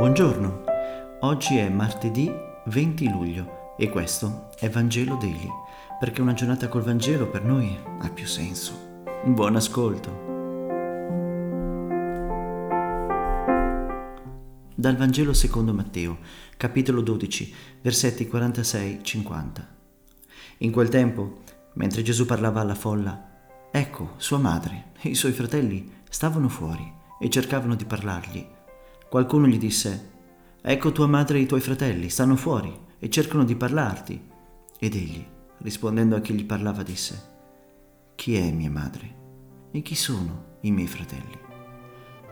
Buongiorno, 0.00 0.64
oggi 1.20 1.58
è 1.58 1.68
martedì 1.68 2.32
20 2.64 3.10
luglio 3.10 3.74
e 3.76 3.90
questo 3.90 4.48
è 4.58 4.70
Vangelo 4.70 5.16
Daily, 5.16 5.46
perché 5.98 6.22
una 6.22 6.32
giornata 6.32 6.68
col 6.68 6.80
Vangelo 6.80 7.28
per 7.28 7.44
noi 7.44 7.78
ha 7.98 8.08
più 8.08 8.26
senso. 8.26 9.02
Buon 9.26 9.56
ascolto. 9.56 10.08
Dal 14.74 14.96
Vangelo 14.96 15.34
secondo 15.34 15.74
Matteo, 15.74 16.16
capitolo 16.56 17.02
12, 17.02 17.54
versetti 17.82 18.24
46-50. 18.24 19.66
In 20.60 20.72
quel 20.72 20.88
tempo, 20.88 21.40
mentre 21.74 22.00
Gesù 22.00 22.24
parlava 22.24 22.62
alla 22.62 22.74
folla, 22.74 23.68
ecco, 23.70 24.14
sua 24.16 24.38
madre 24.38 24.92
e 25.02 25.10
i 25.10 25.14
suoi 25.14 25.32
fratelli 25.32 25.92
stavano 26.08 26.48
fuori 26.48 26.90
e 27.20 27.28
cercavano 27.28 27.74
di 27.74 27.84
parlargli. 27.84 28.58
Qualcuno 29.10 29.48
gli 29.48 29.58
disse, 29.58 30.08
Ecco 30.62 30.92
tua 30.92 31.08
madre 31.08 31.38
e 31.38 31.40
i 31.40 31.46
tuoi 31.46 31.60
fratelli, 31.60 32.08
stanno 32.08 32.36
fuori 32.36 32.72
e 33.00 33.10
cercano 33.10 33.42
di 33.42 33.56
parlarti. 33.56 34.22
Ed 34.78 34.94
egli, 34.94 35.26
rispondendo 35.58 36.14
a 36.14 36.20
chi 36.20 36.32
gli 36.32 36.44
parlava, 36.44 36.84
disse, 36.84 37.20
Chi 38.14 38.36
è 38.36 38.52
mia 38.52 38.70
madre? 38.70 39.16
E 39.72 39.82
chi 39.82 39.96
sono 39.96 40.58
i 40.60 40.70
miei 40.70 40.86
fratelli? 40.86 41.36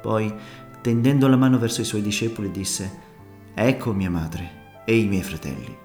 Poi, 0.00 0.32
tendendo 0.80 1.26
la 1.26 1.36
mano 1.36 1.58
verso 1.58 1.80
i 1.80 1.84
suoi 1.84 2.00
discepoli, 2.00 2.52
disse, 2.52 3.06
Ecco 3.54 3.92
mia 3.92 4.10
madre 4.10 4.82
e 4.84 4.96
i 4.96 5.08
miei 5.08 5.24
fratelli. 5.24 5.76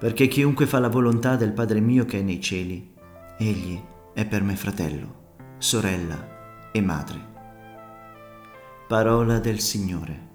Perché 0.00 0.26
chiunque 0.26 0.66
fa 0.66 0.80
la 0.80 0.88
volontà 0.88 1.36
del 1.36 1.52
Padre 1.52 1.78
mio 1.78 2.04
che 2.04 2.18
è 2.18 2.22
nei 2.22 2.40
cieli, 2.40 2.92
egli 3.38 3.80
è 4.12 4.26
per 4.26 4.42
me 4.42 4.56
fratello, 4.56 5.34
sorella 5.58 6.70
e 6.72 6.80
madre. 6.80 7.37
Parola 8.88 9.38
del 9.38 9.60
Signore. 9.60 10.26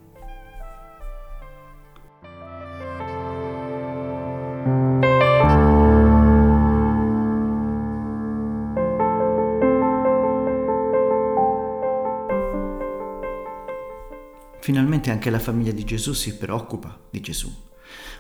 Finalmente 14.60 15.10
anche 15.10 15.32
la 15.32 15.40
famiglia 15.40 15.72
di 15.72 15.84
Gesù 15.84 16.14
si 16.14 16.38
preoccupa 16.38 16.96
di 17.10 17.22
Gesù, 17.22 17.52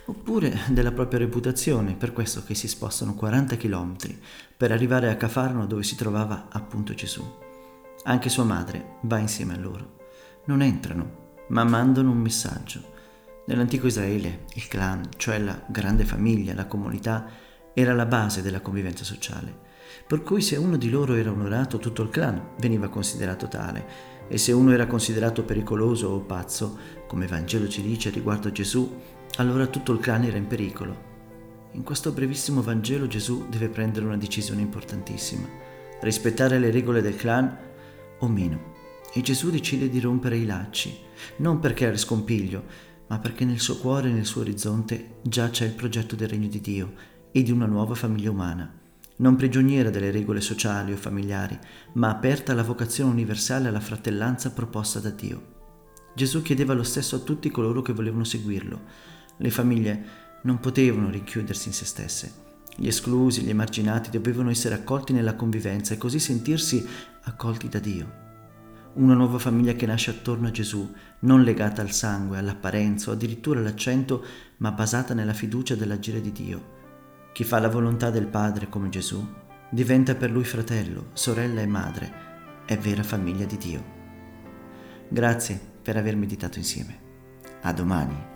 oppure 0.05 0.61
della 0.69 0.91
propria 0.91 1.19
reputazione, 1.19 1.93
per 1.93 2.11
questo 2.11 2.43
che 2.43 2.55
si 2.55 2.67
spostano 2.67 3.13
40 3.13 3.55
km 3.55 3.95
per 4.57 4.71
arrivare 4.71 5.11
a 5.11 5.15
Cafarno 5.15 5.67
dove 5.67 5.83
si 5.83 5.95
trovava 5.95 6.47
appunto 6.49 6.95
Gesù. 6.95 7.23
Anche 8.05 8.29
sua 8.29 8.45
madre 8.45 8.95
va 9.01 9.19
insieme 9.19 9.53
a 9.53 9.59
loro. 9.59 10.01
Non 10.45 10.61
entrano, 10.61 11.35
ma 11.49 11.63
mandano 11.63 12.11
un 12.11 12.17
messaggio. 12.17 12.91
Nell'antico 13.45 13.87
Israele 13.87 14.43
il 14.55 14.67
clan, 14.67 15.07
cioè 15.15 15.39
la 15.39 15.57
grande 15.67 16.03
famiglia, 16.03 16.53
la 16.53 16.65
comunità, 16.65 17.27
era 17.73 17.93
la 17.93 18.05
base 18.05 18.41
della 18.41 18.59
convivenza 18.59 19.05
sociale, 19.05 19.57
per 20.05 20.21
cui 20.21 20.41
se 20.41 20.57
uno 20.57 20.75
di 20.75 20.89
loro 20.89 21.13
era 21.13 21.31
onorato 21.31 21.77
tutto 21.77 22.01
il 22.01 22.09
clan 22.09 22.55
veniva 22.59 22.89
considerato 22.89 23.47
tale, 23.47 24.11
e 24.27 24.37
se 24.37 24.51
uno 24.51 24.73
era 24.73 24.85
considerato 24.85 25.43
pericoloso 25.43 26.09
o 26.09 26.19
pazzo, 26.19 26.77
come 27.07 27.25
Vangelo 27.25 27.69
ci 27.69 27.81
dice 27.81 28.09
riguardo 28.09 28.49
a 28.49 28.51
Gesù, 28.51 28.99
allora 29.37 29.67
tutto 29.67 29.93
il 29.93 29.99
clan 29.99 30.25
era 30.25 30.35
in 30.35 30.47
pericolo. 30.47 31.11
In 31.71 31.83
questo 31.83 32.11
brevissimo 32.11 32.61
Vangelo 32.61 33.07
Gesù 33.07 33.47
deve 33.47 33.69
prendere 33.69 34.05
una 34.05 34.17
decisione 34.17 34.59
importantissima, 34.59 35.47
rispettare 36.01 36.59
le 36.59 36.69
regole 36.69 37.01
del 37.01 37.15
clan 37.15 37.57
o 38.19 38.27
meno. 38.27 38.72
E 39.13 39.21
Gesù 39.21 39.49
decide 39.49 39.89
di 39.89 39.99
rompere 39.99 40.37
i 40.37 40.45
lacci, 40.45 40.95
non 41.37 41.59
perché 41.59 41.85
era 41.85 41.97
scompiglio, 41.97 42.63
ma 43.07 43.19
perché 43.19 43.45
nel 43.45 43.59
suo 43.59 43.77
cuore 43.77 44.09
e 44.09 44.13
nel 44.13 44.25
suo 44.25 44.41
orizzonte 44.41 45.19
già 45.21 45.49
c'è 45.49 45.65
il 45.65 45.73
progetto 45.73 46.15
del 46.15 46.29
regno 46.29 46.47
di 46.47 46.61
Dio 46.61 46.93
e 47.31 47.43
di 47.43 47.51
una 47.51 47.65
nuova 47.65 47.95
famiglia 47.95 48.31
umana 48.31 48.81
non 49.15 49.35
prigioniera 49.35 49.89
delle 49.89 50.11
regole 50.11 50.41
sociali 50.41 50.91
o 50.91 50.97
familiari, 50.97 51.57
ma 51.93 52.09
aperta 52.09 52.51
alla 52.51 52.63
vocazione 52.63 53.11
universale 53.11 53.65
e 53.65 53.67
alla 53.69 53.79
fratellanza 53.79 54.51
proposta 54.51 54.99
da 54.99 55.11
Dio. 55.11 55.51
Gesù 56.15 56.41
chiedeva 56.41 56.73
lo 56.73 56.83
stesso 56.83 57.17
a 57.17 57.19
tutti 57.19 57.51
coloro 57.51 57.81
che 57.81 57.93
volevano 57.93 58.23
seguirlo. 58.23 58.81
Le 59.37 59.49
famiglie 59.49 60.05
non 60.43 60.59
potevano 60.59 61.09
rinchiudersi 61.09 61.67
in 61.67 61.73
se 61.73 61.85
stesse. 61.85 62.41
Gli 62.75 62.87
esclusi, 62.87 63.41
gli 63.41 63.49
emarginati 63.49 64.09
dovevano 64.09 64.49
essere 64.49 64.75
accolti 64.75 65.13
nella 65.13 65.35
convivenza 65.35 65.93
e 65.93 65.97
così 65.97 66.19
sentirsi 66.19 66.85
accolti 67.23 67.69
da 67.69 67.79
Dio. 67.79 68.22
Una 68.95 69.13
nuova 69.13 69.39
famiglia 69.39 69.73
che 69.73 69.85
nasce 69.85 70.11
attorno 70.11 70.47
a 70.47 70.51
Gesù, 70.51 70.93
non 71.19 71.43
legata 71.43 71.81
al 71.81 71.91
sangue, 71.91 72.37
all'apparenza 72.37 73.09
o 73.09 73.13
addirittura 73.13 73.59
all'accento, 73.59 74.23
ma 74.57 74.71
basata 74.71 75.13
nella 75.13 75.33
fiducia 75.33 75.75
dell'agire 75.75 76.21
di 76.21 76.31
Dio 76.31 76.81
chi 77.33 77.43
fa 77.43 77.59
la 77.59 77.67
volontà 77.67 78.11
del 78.11 78.27
Padre 78.27 78.69
come 78.69 78.89
Gesù 78.89 79.27
diventa 79.71 80.13
per 80.13 80.29
lui 80.29 80.43
fratello, 80.43 81.07
sorella 81.13 81.61
e 81.61 81.65
madre, 81.65 82.13
è 82.63 82.77
vera 82.77 83.01
famiglia 83.01 83.45
di 83.45 83.57
Dio. 83.57 83.83
Grazie 85.09 85.59
per 85.81 85.97
aver 85.97 86.15
meditato 86.15 86.59
insieme. 86.59 86.99
A 87.61 87.73
domani. 87.73 88.32